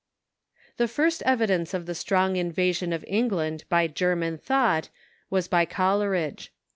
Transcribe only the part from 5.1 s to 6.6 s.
was by Coleridge.